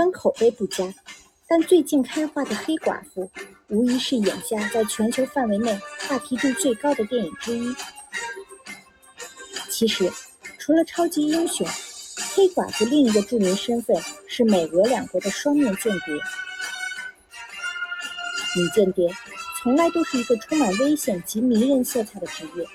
[0.00, 0.82] 虽然口碑不佳，
[1.46, 3.22] 但最近开画的《黑寡妇》
[3.68, 7.74] 无疑是眼下在全球范围内话题度最高的电影之一。
[9.68, 10.10] 其实，
[10.58, 11.66] 除了超级英雄，
[12.34, 13.94] 黑寡妇另一个著名身份
[14.26, 16.14] 是美俄两国的双面间谍。
[18.56, 19.14] 女间谍
[19.62, 22.66] 从来都是一个充满危险及迷人色彩的职业。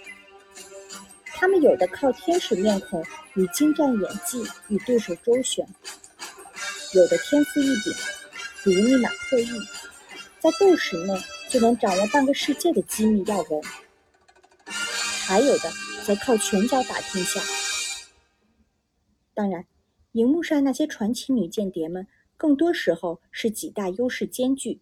[1.25, 5.67] 他们有的靠天使面孔与精湛演技与对手周旋，
[6.95, 7.93] 有的天赋异禀，
[8.63, 9.49] 比如密码破译，
[10.39, 11.13] 在斗室内
[11.49, 13.61] 就能掌握半个世界的机密要闻；
[15.27, 15.69] 还有的
[16.05, 17.41] 则靠拳脚打天下。
[19.33, 19.67] 当然，
[20.13, 24.79] 荧幕上那些传奇女间谍们，更多时候是几大优势兼具。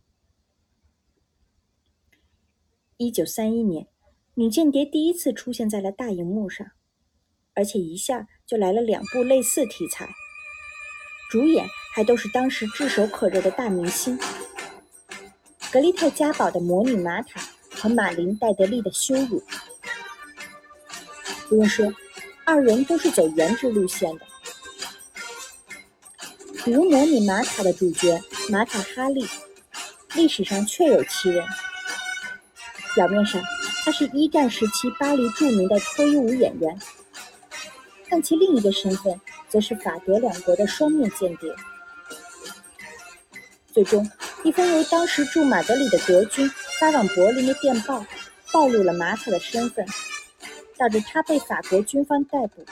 [2.98, 3.88] 一九三一年。
[4.36, 6.72] 女间谍第一次出现在了大荧幕上，
[7.53, 10.09] 而且一下就来了两部类似题材，
[11.30, 14.17] 主演还都是当时炙手可热的大明星：
[15.72, 17.39] 格丽特·嘉宝的魔女玛塔
[17.72, 19.44] 和马琳·戴德利的羞辱。
[21.47, 21.94] 不用说，
[22.45, 24.25] 二人都是走颜值路线的。
[26.66, 29.27] 比如魔女玛塔的主角玛塔·哈利，
[30.16, 31.45] 历史上确有其人，
[32.95, 33.39] 表面上。
[33.86, 36.80] 他是一战时期巴黎著名的脱衣舞演员，
[38.09, 41.53] 但其另一个身份则是法德两国的双面间谍。
[43.74, 44.08] 最终，
[44.44, 46.48] 一封由当时驻马德里的德军
[46.80, 48.06] 发往柏林的电报，
[48.54, 49.84] 暴露了马塔的身份，
[50.78, 52.64] 导致他被法国军方逮捕，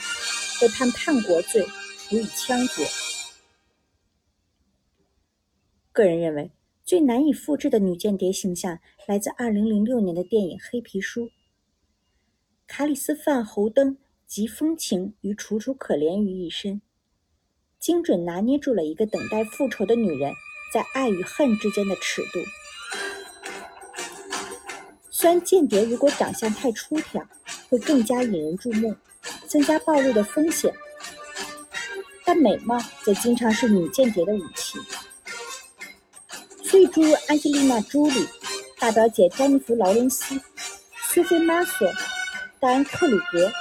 [0.62, 1.66] 被判叛国罪，
[2.08, 2.86] 处以枪决。
[5.92, 6.52] 个人认为。
[6.84, 11.28] 最难以复制的女间谍形象来自2006年的电影《黑皮书》。
[12.68, 16.82] 卡里斯·范侯登集风情与楚楚可怜于一身，
[17.80, 20.34] 精准拿捏住了一个等待复仇的女人
[20.74, 22.40] 在爱与恨之间的尺度。
[25.10, 27.24] 虽然间谍如果长相太出挑，
[27.70, 28.96] 会更加引人注目，
[29.48, 30.74] 增加暴露的风险，
[32.26, 34.80] 但美貌则经常是女间谍的武器。
[36.64, 38.26] 最诸如安吉丽娜·朱莉、
[38.80, 40.40] 大表姐詹妮弗·劳伦斯、
[41.10, 41.92] 苏菲·玛索、
[42.60, 43.52] 戴安·克鲁格，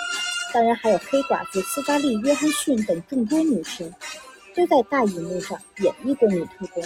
[0.54, 3.92] 当然还有黑寡妇斯嘉丽·约翰逊等众多女神，
[4.54, 6.82] 都在大荧幕上演绎过女特工。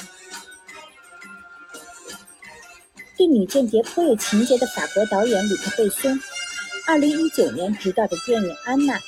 [3.16, 6.12] 对女间谍颇有情节的法国导演吕克·贝松
[6.86, 8.98] ，2019年执导的电影《安娜》，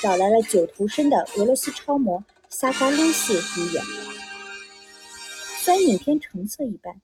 [0.00, 3.84] 找来了九头身的俄罗斯超模萨沙·露丝主演。
[5.58, 7.00] 虽然影片成色一般，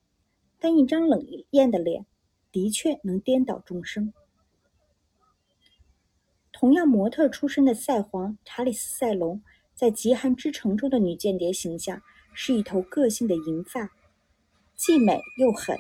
[0.59, 2.07] 但一张冷艳的脸
[2.53, 4.13] 的确能颠倒众生。
[6.53, 9.43] 同样模特出身的赛皇查理斯·赛隆，
[9.77, 12.01] 在《极寒之城》中的女间谍形象
[12.33, 13.91] 是一头个性的银发，
[14.75, 15.77] 既美又狠。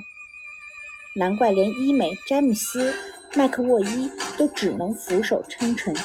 [1.14, 2.92] 难怪连伊美詹姆斯·
[3.34, 5.96] 麦克沃伊都只能俯首称臣。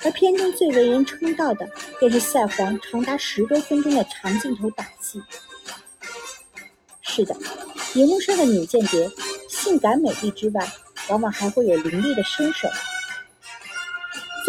[0.00, 1.66] 而片中最为人称道的，
[1.98, 5.18] 便是赛皇长达十多分钟的长镜头打戏。
[7.00, 7.34] 是的，
[7.94, 9.10] 荧幕上的女间谍，
[9.48, 10.68] 性感美丽之外，
[11.08, 12.68] 往往还会有凌厉的身手。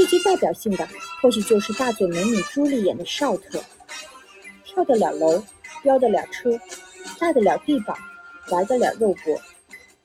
[0.06, 0.88] 最具代表性的，
[1.20, 3.60] 或许就是大嘴美女朱莉演的少特，
[4.64, 5.44] 跳得了楼，
[5.82, 6.60] 飙得了车，
[7.20, 7.98] 炸得了地堡，
[8.52, 9.42] 玩得了肉搏，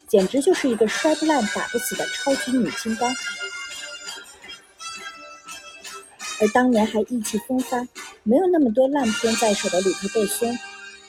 [0.09, 3.15] 简直就是一个摔不烂、打不死的超级女金刚。
[6.41, 7.87] 而当年还意气风发、
[8.23, 10.57] 没有那么多烂片在手的吕克·贝松，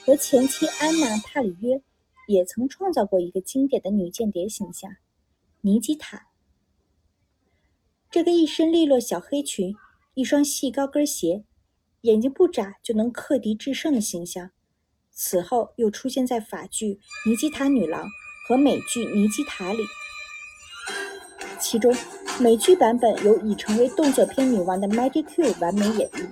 [0.05, 1.81] 和前妻安娜·帕里约，
[2.27, 4.97] 也曾创造过一个经典的女间谍形象——
[5.61, 6.27] 尼基塔。
[8.11, 9.73] 这个一身利落小黑裙、
[10.15, 11.45] 一双细高跟鞋、
[12.01, 14.51] 眼睛不眨就能克敌制胜的形象，
[15.11, 16.99] 此后又出现在法剧
[17.29, 18.05] 《尼基塔女郎》
[18.49, 19.83] 和美剧《尼基塔》里，
[21.59, 21.95] 其中。
[22.39, 26.27] 美剧版本由已成为动作片女王的 Maggie Q 完美演绎。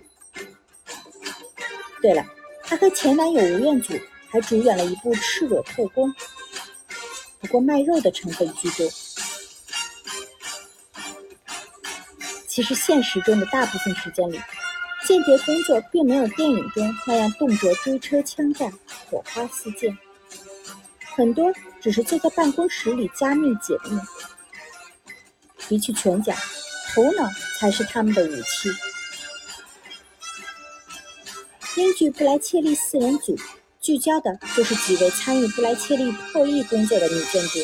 [2.02, 2.26] 对了，
[2.64, 3.94] 她和前男友吴彦祖
[4.30, 6.10] 还主演了一部《赤裸特工》，
[7.40, 8.90] 不过卖肉的成分居多。
[12.50, 14.42] 其实现实中的大部分时间里，
[15.06, 18.74] 间谍工作并没有电影中那样动辄追车枪战、
[19.10, 19.96] 火花四溅，
[21.16, 24.00] 很多只是坐在办公室里加密解密。
[25.68, 26.34] 比起拳脚，
[26.92, 27.30] 头脑
[27.60, 28.70] 才是他们的武器。
[31.78, 33.38] 英剧《布莱切利四人组》
[33.80, 37.64] 聚焦的就是几位参与布莱切利破译工作的女间谍。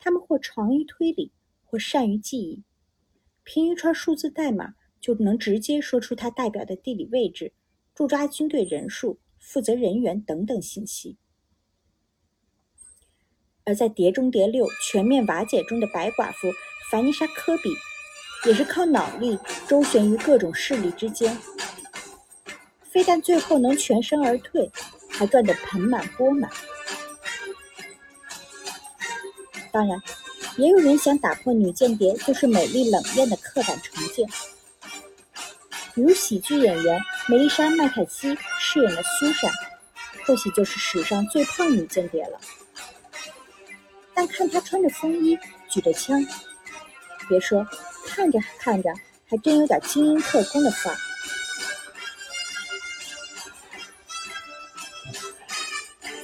[0.00, 1.30] 他们或长于推理，
[1.64, 2.62] 或善于记忆，
[3.44, 7.52] 凭一串数字代码就能直接说出他代表的地理位置、
[7.94, 11.18] 驻扎军队人数、负责人员等等信息。
[13.64, 16.48] 而在《碟中谍六：全面瓦解》中的白寡妇
[16.90, 17.70] 凡妮莎·科比，
[18.46, 19.38] 也是靠脑力
[19.68, 21.38] 周旋于各种势力之间，
[22.82, 24.70] 非但最后能全身而退，
[25.08, 26.50] 还赚得盆满钵满。
[29.72, 29.98] 当然，
[30.56, 34.28] 也有人想打破女间谍就是美丽冷艳的刻板成见。
[35.94, 39.50] 比如喜剧演员梅丽莎·麦凯西饰演的苏珊，
[40.24, 42.40] 或许就是史上最胖女间谍了。
[44.12, 46.24] 但看她穿着风衣，举着枪，
[47.28, 47.66] 别说，
[48.06, 48.90] 看着看着
[49.28, 50.98] 还真有点精英特工的范儿。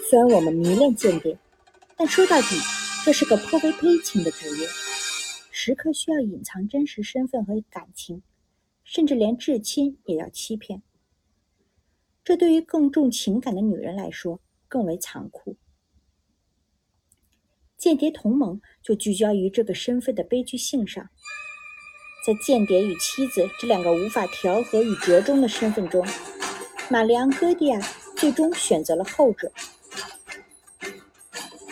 [0.08, 1.38] 虽然我们迷恋间谍，
[1.96, 2.60] 但说到底，
[3.04, 4.68] 这是个颇为悲情的职业，
[5.50, 8.22] 时刻需要隐藏真实身份和感情。
[8.82, 10.82] 甚至连至亲也要欺骗，
[12.24, 15.56] 这对于更重情感的女人来说更为残酷。
[17.76, 21.08] 间谍同盟就聚焦于这个身份的悲剧性上，
[22.26, 26.04] 在间谍与妻子这两个无法调和与折中的身份中，
[26.90, 27.80] 玛丽昂·戈蒂亚
[28.16, 29.52] 最终选择了后者。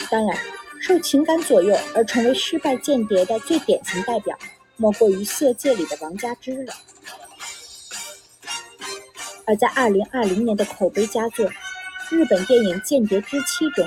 [0.08, 0.38] 当然，
[0.88, 4.34] 受情感左右而成为失败间谍的最典型代表，
[4.78, 6.72] 莫过于《色戒》里的王佳芝了。
[9.44, 11.46] 而在2020年的口碑佳作
[12.08, 13.86] 日本电影《间谍之妻》中，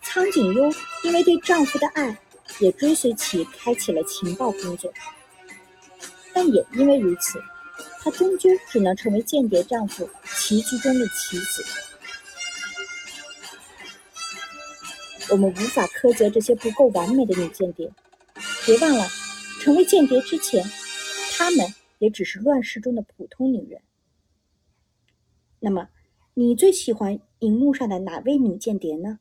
[0.00, 0.72] 苍井优
[1.02, 2.16] 因为对丈夫的爱，
[2.58, 4.90] 也追随其开启了情报工作。
[6.32, 7.38] 但也因为如此，
[8.02, 10.08] 她终究只能成为间谍丈夫
[10.38, 11.62] 棋局中的棋子。
[15.30, 17.92] 我们无法苛责这些不够完美的女间谍，
[18.64, 19.06] 别忘了，
[19.60, 20.64] 成为间谍之前，
[21.36, 21.66] 她们
[21.98, 23.80] 也只是乱世中的普通女人。
[25.60, 25.88] 那么，
[26.34, 29.18] 你最喜欢荧幕上的哪位女间谍呢？